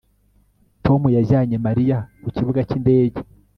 [0.85, 3.19] Tom yajyanye Mariya ku kibuga cyindege